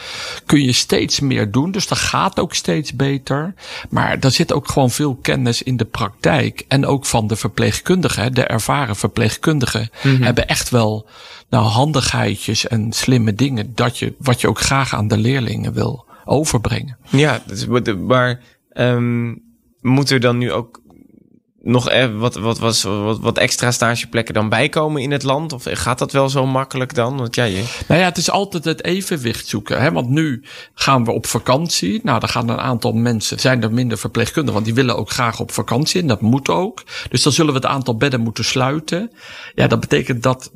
[0.46, 1.70] kun je steeds meer doen.
[1.70, 3.54] Dus dat gaat ook steeds beter.
[3.90, 6.64] Maar daar zit ook gewoon veel kennis in de praktijk.
[6.68, 10.22] En ook van de verpleegkundigen, de ervaren verpleegkundigen, mm -hmm.
[10.22, 11.06] hebben echt wel
[11.54, 16.06] nou, handigheidjes en slimme dingen dat je, wat je ook graag aan de leerlingen wil
[16.24, 16.96] overbrengen.
[17.10, 17.42] Ja,
[17.98, 18.40] maar
[18.72, 19.42] um,
[19.80, 20.82] moet er dan nu ook
[21.60, 25.52] nog e-, wat, wat, wat, wat, wat extra stageplekken dan bijkomen in het land?
[25.52, 27.16] Of gaat dat wel zo makkelijk dan?
[27.16, 27.64] Want ja, je...
[27.88, 29.80] Nou ja, het is altijd het evenwicht zoeken.
[29.80, 29.92] Hè?
[29.92, 32.00] Want nu gaan we op vakantie.
[32.02, 35.40] Nou, dan gaan een aantal mensen, zijn er minder verpleegkundigen, want die willen ook graag
[35.40, 36.82] op vakantie en dat moet ook.
[37.08, 39.10] Dus dan zullen we het aantal bedden moeten sluiten.
[39.54, 40.50] Ja, dat betekent dat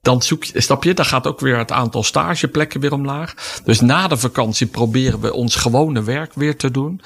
[0.00, 3.34] dan zoek je, stap je, dan gaat ook weer het aantal stageplekken weer omlaag.
[3.64, 7.00] Dus na de vakantie proberen we ons gewone werk weer te doen.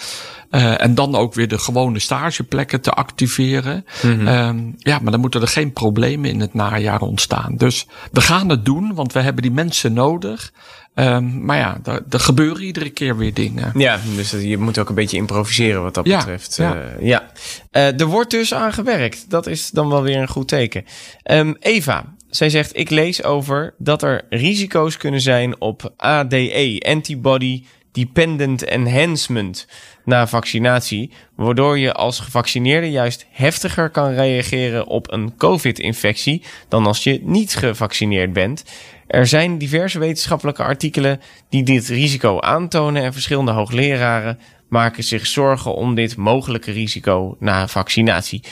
[0.51, 3.85] Uh, en dan ook weer de gewone stageplekken te activeren.
[4.03, 4.29] Mm -hmm.
[4.29, 7.55] um, ja, maar dan moeten er geen problemen in het najaar ontstaan.
[7.57, 10.53] Dus we gaan het doen, want we hebben die mensen nodig.
[10.95, 13.73] Um, maar ja, er, er, gebeuren iedere keer weer dingen.
[13.75, 16.57] Ja, dus je moet ook een beetje improviseren wat dat ja, betreft.
[16.57, 16.75] Ja.
[16.75, 17.31] Uh, ja.
[17.73, 19.31] Uh, er wordt dus aan gewerkt.
[19.31, 20.85] Dat is dan wel weer een goed teken.
[21.31, 27.63] Um, Eva, zij zegt: Ik lees over dat er risico's kunnen zijn op ADE, antibody
[27.93, 29.67] dependent enhancement,
[30.05, 37.05] na vaccinatie, waardoor je als gevaccineerde juist heftiger kan reageren op een COVID-infectie dan als
[37.05, 38.65] je niet gevaccineerd bent.
[39.07, 45.75] Er zijn diverse wetenschappelijke artikelen die dit risico aantonen en verschillende hoogleraren maken zich zorgen
[45.75, 48.43] om dit mogelijke risico na vaccinatie.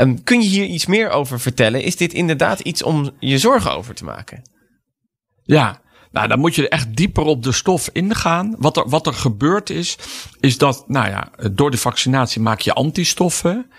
[0.00, 1.82] Um, kun je hier iets meer over vertellen?
[1.82, 4.42] Is dit inderdaad iets om je zorgen over te maken?
[5.42, 5.80] Ja,
[6.10, 8.54] nou, dan moet je echt dieper op de stof ingaan.
[8.58, 9.98] Wat er, wat er gebeurd is,
[10.40, 13.70] is dat, nou ja, door de vaccinatie maak je antistoffen.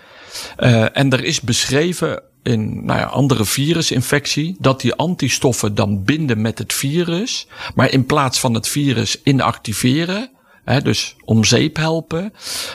[0.58, 6.40] Uh, en er is beschreven in nou ja, andere virusinfectie dat die antistoffen dan binden
[6.40, 7.46] met het virus.
[7.74, 10.30] Maar in plaats van het virus inactiveren,
[10.64, 12.32] Dus om zeep helpen.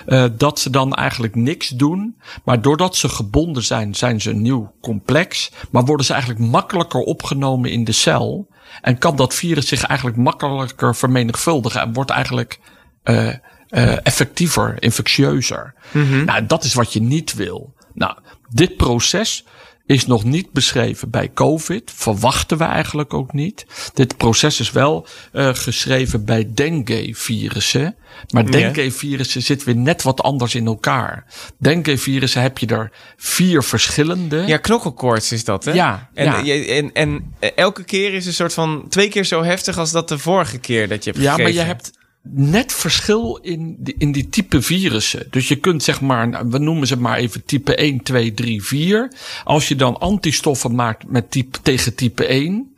[0.08, 2.18] Uh, dat ze dan eigenlijk niks doen.
[2.44, 5.52] Maar doordat ze gebonden zijn, zijn ze een nieuw complex.
[5.72, 8.48] Maar worden ze eigenlijk makkelijker opgenomen in de cel.
[8.82, 11.82] En kan dat virus zich eigenlijk makkelijker vermenigvuldigen.
[11.82, 12.60] En wordt eigenlijk
[13.04, 15.74] uh, uh, effectiever, infectieuzer.
[15.92, 16.26] Mm -hmm.
[16.26, 17.74] Nou, dat is wat je niet wil.
[17.94, 18.18] Nou,
[18.50, 19.46] dit proces
[19.86, 21.92] is nog niet beschreven bij COVID.
[21.96, 23.66] Verwachten we eigenlijk ook niet.
[23.94, 27.96] Dit proces is wel uh, geschreven bij dengue-virussen.
[28.30, 31.26] Maar dengue-virussen zitten weer net wat anders in elkaar.
[31.58, 34.44] Dengue-virussen heb je er vier verschillende.
[34.46, 35.74] Ja, knokkelkoorts is dat, hè?
[35.74, 36.10] Ja.
[36.14, 36.66] En, ja.
[36.66, 40.18] en, en, elke keer is een soort van twee keer zo heftig als dat de
[40.18, 41.92] vorige keer dat je hebt Ja, maar je hebt
[42.34, 45.28] net verschil in die, in die type virussen.
[45.30, 48.64] Dus je kunt zeg maar, nou, we noemen ze maar even type 1, 2, 3,
[48.64, 49.12] 4.
[49.44, 52.70] Als je dan antistoffen maakt met type, tegen type 1.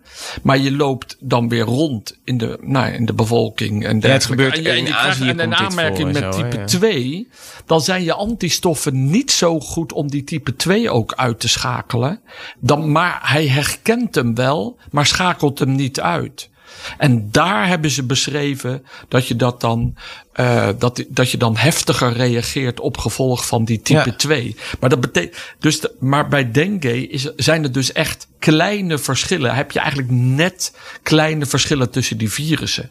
[0.44, 3.86] Maar je loopt dan weer rond in de, nou, in de bevolking.
[3.86, 6.66] En ja, het gebeurt en, je, en je krijgt een aanmerking met zo, type ja.
[6.66, 7.28] 2.
[7.66, 12.20] Dan zijn je antistoffen niet zo goed om die type 2 ook uit te schakelen.
[12.60, 16.50] Dan, maar hij herkent hem wel, maar schakelt hem niet uit.
[16.98, 19.96] En daar hebben ze beschreven dat je dat dan,
[20.40, 24.16] uh, dat, dat je dan heftiger reageert op gevolg van die type Ja.
[24.16, 24.56] 2.
[24.80, 29.56] Maar dat betekent, dus, de- maar bij dengue is, zijn er dus echt kleine verschillen.
[29.56, 32.90] Heb je eigenlijk net kleine verschillen tussen die virussen.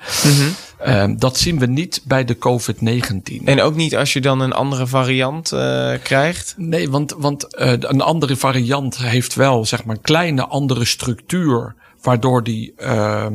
[0.78, 3.44] Ehm, dat zien we niet bij de COVID-19.
[3.44, 6.54] En ook niet als je dan een andere variant eh, krijgt.
[6.56, 11.74] Nee, want, want eh, een andere variant heeft wel zeg maar een kleine andere structuur,
[12.02, 13.34] waardoor die ehm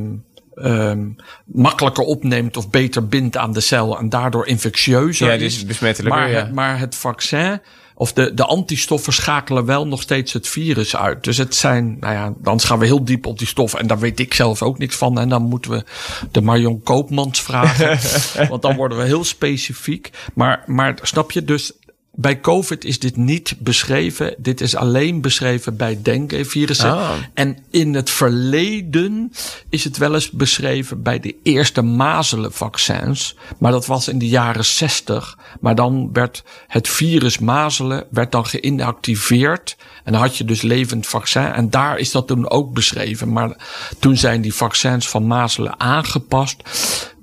[0.56, 1.08] ehm
[1.46, 5.66] makkelijker opneemt of beter bindt aan de cel en daardoor infectieuzer Ja, is.
[5.66, 6.38] besmettelijker, maar, ja.
[6.40, 7.62] het- maar het vaccin
[7.96, 11.24] of de, de antistoffen schakelen wel nog steeds het virus uit.
[11.24, 13.80] Dus het zijn, nou ja, dan gaan we heel diep op die stoffen.
[13.80, 15.20] En daar weet ik zelf ook niks van.
[15.20, 15.84] En dan moeten we
[16.32, 18.00] de Marion Koopmans vragen.
[18.50, 20.10] want dan worden we heel specifiek.
[20.34, 21.72] Maar, maar snap je, dus
[22.14, 24.36] bij COVID is dit niet beschreven.
[24.38, 26.92] Dit is alleen beschreven bij dengue-virussen.
[26.92, 27.12] Ah.
[27.34, 29.32] En in het verleden
[29.70, 33.36] is het wel eens beschreven bij de eerste mazelenvaccins.
[33.58, 35.38] Maar dat was in de jaren 60.
[35.60, 39.76] Maar dan werd het virus mazelen werd dan geïnactiveerd.
[40.04, 41.52] En dan had je dus levend vaccin.
[41.52, 43.32] En daar is dat toen ook beschreven.
[43.32, 43.56] Maar
[44.00, 46.64] toen zijn die vaccins van mazelen aangepast.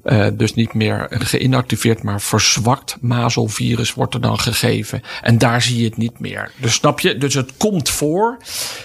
[0.08, 5.02] Eh, dus niet meer geïnactiveerd, maar verzwakt mazelvirus wordt er dan gegeven.
[5.22, 6.50] En daar zie je het niet meer.
[6.56, 7.18] Dus snap je?
[7.18, 8.38] Dus het komt voor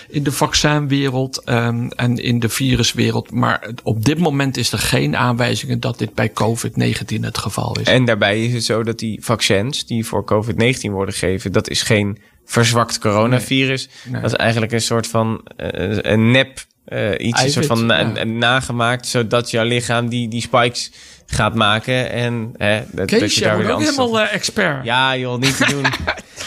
[0.09, 3.31] in de vaccinwereld ehm, en in de viruswereld.
[3.31, 7.87] Maar op dit moment is er geen aanwijzingen dat dit bij COVID-19 het geval is.
[7.87, 11.81] En daarbij is het zo dat die vaccins die voor COVID-19 worden gegeven, dat is
[11.81, 13.89] geen verzwakt coronavirus.
[14.03, 14.21] Nee.
[14.21, 18.11] Dat is eigenlijk een soort van eh, een nep eh, iets, een soort van na-
[18.15, 18.23] ja.
[18.23, 20.91] nagemaakt, zodat jouw lichaam die, die spikes
[21.25, 22.11] gaat maken.
[22.11, 24.85] En hè, dat, dat Kees, je daar weer ook helemaal eh, expert.
[24.85, 25.85] Ja, joh, niet te doen.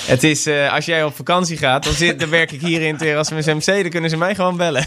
[0.07, 2.93] Het is, eh, als jij op vakantie gaat, dan, zit, dan werk ik hier in
[2.93, 3.65] het Erasmus MC.
[3.65, 4.87] Dan kunnen ze mij gewoon bellen.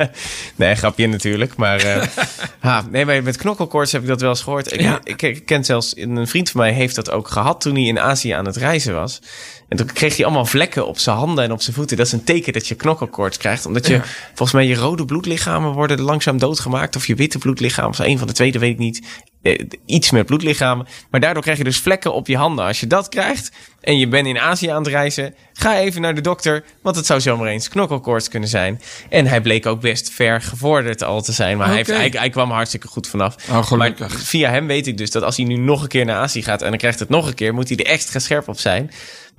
[0.56, 1.56] nee, grapje natuurlijk.
[1.56, 2.06] Maar eh,
[2.60, 4.72] ha, nee, maar met knokkelkoorts heb ik dat wel eens gehoord.
[4.72, 5.00] Ik, Ja.
[5.04, 8.00] ik, ik ken zelfs, een vriend van mij heeft dat ook gehad toen hij in
[8.00, 9.20] Azië aan het reizen was.
[9.72, 11.96] En toen kreeg hij allemaal vlekken op zijn handen en op zijn voeten.
[11.96, 13.66] Dat is een teken dat je knokkelkoorts krijgt.
[13.66, 14.04] Omdat je, Ja.
[14.26, 16.96] volgens mij, je rode bloedlichamen worden langzaam doodgemaakt.
[16.96, 19.02] Of je witte bloedlichamen, of een van de twee, dat weet ik niet.
[19.42, 20.86] Eh, iets met bloedlichamen.
[21.10, 22.64] Maar daardoor krijg je dus vlekken op je handen.
[22.64, 26.14] Als je dat krijgt en je bent in Azië aan het reizen, ga even naar
[26.14, 26.64] de dokter.
[26.82, 28.80] Want het zou zomaar eens knokkelkoorts kunnen zijn.
[29.08, 31.56] En hij bleek ook best ver gevorderd al te zijn.
[31.56, 33.36] Maar hij, heeft, hij, hij kwam hartstikke goed vanaf.
[33.50, 33.70] Oh.
[33.70, 36.42] Maar via hem weet ik dus dat als hij nu nog een keer naar Azië
[36.42, 38.90] gaat en dan krijgt het nog een keer, moet hij er extra scherp op zijn.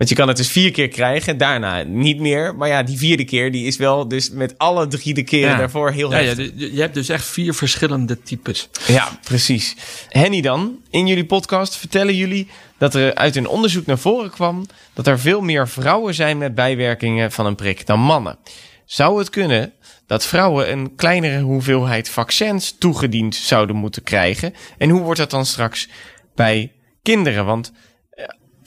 [0.03, 2.55] Want je kan het dus vier keer krijgen, daarna niet meer.
[2.55, 5.57] Maar ja, die vierde keer, die is wel dus met alle drie de keren Ja.
[5.57, 6.51] daarvoor heel Ja, ja, heftig.
[6.55, 8.69] je je hebt dus echt vier verschillende types.
[8.87, 9.75] Ja, precies.
[10.09, 14.65] Henny dan, in jullie podcast vertellen jullie dat er uit een onderzoek naar voren kwam
[14.93, 18.37] dat er veel meer vrouwen zijn met bijwerkingen van een prik dan mannen.
[18.85, 19.73] Zou het kunnen
[20.07, 24.53] dat vrouwen een kleinere hoeveelheid vaccins toegediend zouden moeten krijgen?
[24.77, 25.89] En hoe wordt dat dan straks
[26.35, 27.45] bij kinderen?
[27.45, 27.71] Want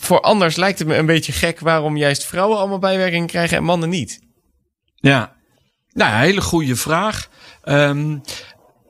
[0.07, 3.65] voor anders lijkt het me een beetje gek waarom juist vrouwen allemaal bijwerkingen krijgen en
[3.65, 4.21] mannen niet.
[4.95, 5.35] Ja.
[5.93, 7.29] Nou, ja, hele goede vraag.
[7.63, 8.19] Ehm,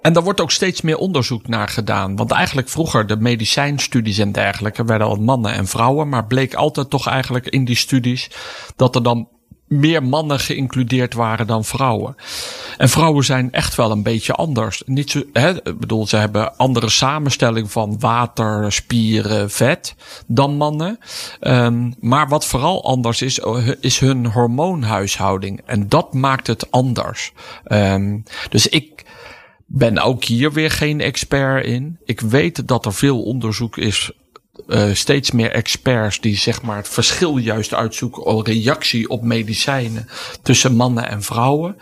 [0.03, 2.17] en daar wordt ook steeds meer onderzoek naar gedaan.
[2.17, 6.09] Want eigenlijk vroeger de medicijnstudies en dergelijke werden al mannen en vrouwen.
[6.09, 8.31] Maar bleek altijd toch eigenlijk in die studies
[8.77, 9.29] dat er dan
[9.67, 12.17] meer mannen geïncludeerd waren dan vrouwen.
[12.77, 14.83] En vrouwen zijn echt wel een beetje anders.
[14.87, 19.95] Niet zo, hè, bedoel, ze hebben andere samenstelling van water, spieren, vet
[20.27, 20.99] dan mannen.
[21.41, 25.61] Ehm, maar wat vooral anders is, eh, is hun hormoonhuishouding.
[25.67, 27.33] En dat maakt het anders.
[27.65, 28.19] Ehm,
[28.51, 29.05] dus ik
[29.67, 31.99] ben ook hier weer geen expert in.
[32.05, 34.13] Ik weet dat er veel onderzoek is
[34.69, 40.09] eh, steeds meer experts die zeg maar het verschil juist uitzoeken reactie op medicijnen
[40.43, 41.77] tussen mannen en vrouwen.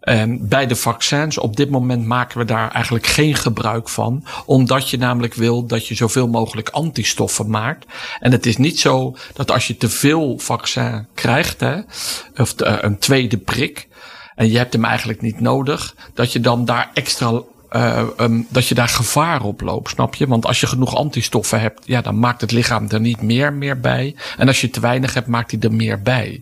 [0.00, 4.24] En bij de vaccins op dit moment maken we daar eigenlijk geen gebruik van.
[4.44, 7.86] Omdat je namelijk wil dat je zoveel mogelijk antistoffen maakt.
[8.20, 11.80] En het is niet zo dat als je te veel vaccin krijgt, hè,
[12.36, 13.88] of de- een tweede prik,
[14.34, 17.42] en je hebt hem eigenlijk niet nodig, dat je dan daar extra
[17.76, 20.26] eh, ehm, dat je daar gevaar op loopt, snap je?
[20.26, 23.80] Want als je genoeg antistoffen hebt, ja, dan maakt het lichaam er niet meer, meer
[23.80, 24.14] bij.
[24.36, 26.40] En als je te weinig hebt, maakt hij er meer bij.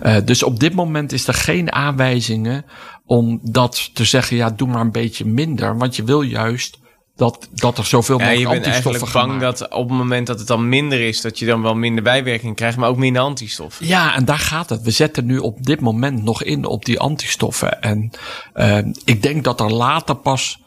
[0.00, 2.64] Eh, dus op dit moment is er geen aanwijzingen
[3.06, 5.78] om dat te zeggen, ja, doe maar een beetje minder.
[5.78, 6.78] Want je wil juist
[7.16, 10.26] dat, dat er zoveel Ja, mogelijk je bent antistoffen eigenlijk bang dat op het moment
[10.26, 13.22] dat het dan minder is, dat je dan wel minder bijwerking krijgt, maar ook minder
[13.22, 13.86] antistoffen.
[13.86, 14.82] Ja, en daar gaat het.
[14.82, 17.82] We zetten nu op dit moment nog in op die antistoffen.
[17.82, 18.10] En
[18.54, 20.64] uh, ik denk dat er later pas.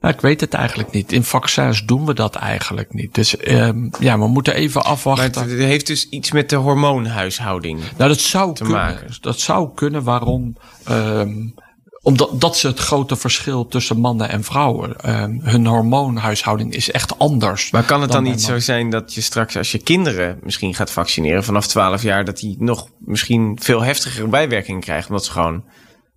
[0.00, 1.12] Nou, ik weet het eigenlijk niet.
[1.12, 3.14] In vaccins doen we dat eigenlijk niet.
[3.14, 5.42] Dus uh, ja, we moeten even Maar afwachten.
[5.42, 7.80] het, het heeft dus iets met de hormoonhuishouding.
[7.96, 8.72] nou, dat zou kunnen.
[8.72, 9.06] maken.
[9.20, 10.56] Dat zou kunnen waarom.
[10.90, 11.54] Um,
[12.02, 15.00] omdat dat is het grote verschil tussen mannen en vrouwen.
[15.00, 17.70] Ehm, hun hormoonhuishouding is echt anders.
[17.70, 20.74] Maar kan het dan bij niet zo zijn dat je straks, als je kinderen misschien
[20.74, 25.30] gaat vaccineren vanaf 12 jaar, dat die nog misschien veel heftigere bijwerkingen krijgen, omdat ze
[25.32, 25.64] gewoon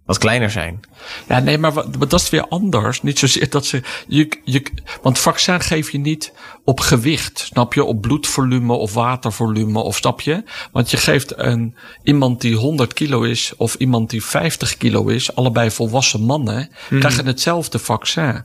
[0.05, 0.79] wat kleiner zijn?
[1.27, 3.01] Ja, nee, maar, wat, maar dat is weer anders.
[3.01, 3.81] Niet zozeer dat ze.
[4.07, 4.63] Je, je,
[5.01, 7.83] want vaccin geef je niet op gewicht, snap je?
[7.83, 10.43] Op bloedvolume of watervolume, of snap je?
[10.71, 15.35] Want je geeft een, iemand die 100 kilo is of iemand die 50 kilo is,
[15.35, 18.43] allebei volwassen mannen, krijgen hetzelfde vaccin.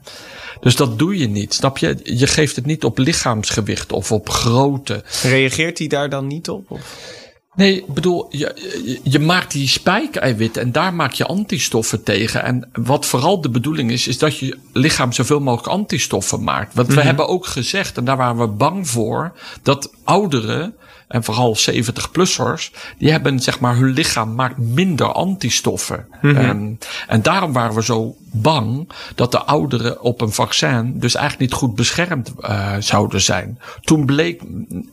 [0.59, 1.99] Dus dat doe je niet, snap je?
[2.03, 5.03] Je geeft het niet op lichaamsgewicht of op grootte.
[5.23, 6.71] Reageert hij daar dan niet op?
[6.71, 7.17] Of?
[7.55, 12.43] Nee, ik bedoel, je, je, maakt die spijkeiwitten en daar maak je antistoffen tegen.
[12.43, 16.73] En wat vooral de bedoeling is, is dat je lichaam zoveel mogelijk antistoffen maakt.
[16.73, 19.31] Want we hebben ook gezegd, en daar waren we bang voor,
[19.61, 20.75] dat ouderen,
[21.09, 26.07] en vooral 70-plussers, die hebben zeg maar, hun lichaam maakt minder antistoffen.
[26.21, 31.51] En, en daarom waren we zo bang dat de ouderen op een vaccin dus eigenlijk
[31.51, 33.59] niet goed beschermd eh, zouden zijn.
[33.81, 34.41] Toen bleek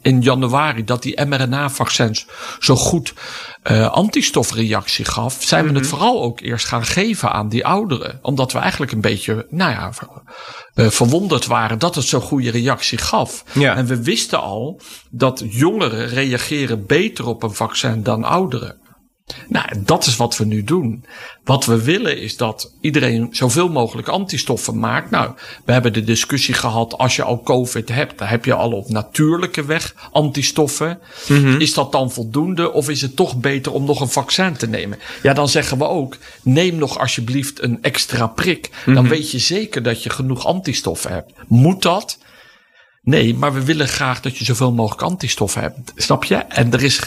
[0.02, 2.26] in januari dat die mRNA-vaccins
[2.61, 3.14] zo goed
[3.66, 8.18] eh, antistofreactie gaf, zijn we het vooral ook eerst gaan geven aan die ouderen.
[8.22, 9.92] Omdat we eigenlijk een beetje, nou ja,
[10.74, 13.44] eh, verwonderd waren dat het zo'n goede reactie gaf.
[13.52, 13.76] Ja.
[13.76, 18.76] En we wisten al dat jongeren reageren beter op een vaccin dan ouderen.
[19.49, 21.05] Nou, dat is wat we nu doen.
[21.45, 25.11] Wat we willen is dat iedereen zoveel mogelijk antistoffen maakt.
[25.11, 25.33] Nou,
[25.65, 28.89] we hebben de discussie gehad, als je al COVID hebt, dan heb je al op
[28.89, 30.99] natuurlijke weg antistoffen.
[31.59, 34.99] Is dat dan voldoende of is het toch beter om nog een vaccin te nemen?
[35.23, 38.71] Ja, dan zeggen we ook, neem nog alsjeblieft een extra prik.
[38.87, 41.33] Dan weet je zeker dat je genoeg antistoffen hebt.
[41.49, 42.19] Moet dat?
[43.03, 45.93] Nee, maar we willen graag dat je zoveel mogelijk antistoffen hebt.
[45.97, 46.35] Snap je?
[46.35, 47.01] En er is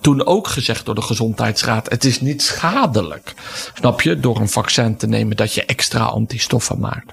[0.00, 3.34] toen ook gezegd door de Gezondheidsraad: het is niet schadelijk.
[3.74, 4.20] Snap je?
[4.20, 7.12] Door een vaccin te nemen dat je extra antistoffen maakt.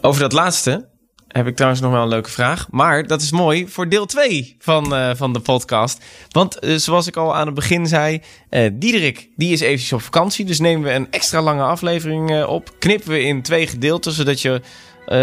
[0.00, 0.88] Over dat laatste
[1.28, 2.66] heb ik trouwens nog wel een leuke vraag.
[2.70, 6.04] Maar dat is mooi voor deel 2 van, eh, van de podcast.
[6.28, 10.02] Want eh, zoals ik al aan het begin zei, eh Diederik die is eventjes op
[10.02, 10.44] vakantie.
[10.44, 12.72] Dus nemen we een extra lange aflevering op.
[12.78, 14.60] Knippen we in twee gedeelten, zodat je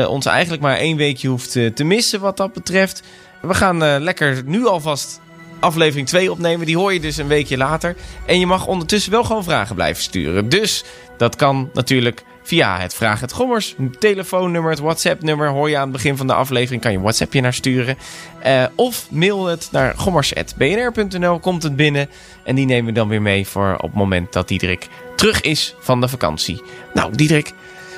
[0.07, 3.03] ons eigenlijk maar één weekje hoeft te missen wat dat betreft.
[3.41, 5.21] We gaan lekker nu alvast
[5.59, 6.65] aflevering 2 opnemen.
[6.65, 7.95] Die hoor je dus een weekje later.
[8.25, 10.49] En je mag ondertussen wel gewoon vragen blijven sturen.
[10.49, 10.83] Dus
[11.17, 15.49] dat kan natuurlijk via het Vraag het Gommers telefoonnummer, het WhatsApp-nummer.
[15.49, 17.97] Hoor je aan het begin van de aflevering, kan je WhatsAppje naar sturen.
[18.39, 22.09] Eh, of mail het naar gommers.bnr.nl, komt het binnen.
[22.43, 25.75] En die nemen we dan weer mee voor op het moment dat Diederik terug is
[25.79, 26.61] van de vakantie.
[26.93, 27.53] Nou, Diederik,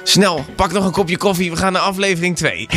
[0.09, 1.51] snel, pak nog een kopje koffie.
[1.51, 2.67] We gaan naar aflevering 2.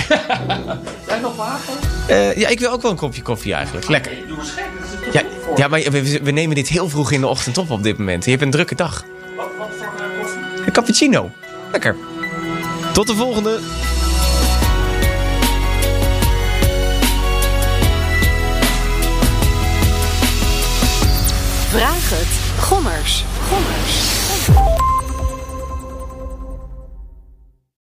[1.06, 1.72] Jij nog water?
[2.06, 3.88] Eh, ja, ik wil ook wel een kopje koffie eigenlijk.
[3.88, 4.12] Lekker.
[4.28, 5.22] Doe eens gek, dat is Ja,
[5.56, 7.98] ja maar we, we- we nemen dit heel vroeg in de ochtend op op dit
[7.98, 8.24] moment.
[8.24, 9.04] Je hebt een drukke dag.
[9.36, 10.64] Wat, wat voor eh, koffie?
[10.66, 11.30] Een cappuccino.
[11.72, 11.96] Lekker.
[12.92, 13.60] Tot de volgende.
[21.68, 22.62] Vraag het.
[22.64, 23.24] Gommers.
[23.48, 24.88] Gommers.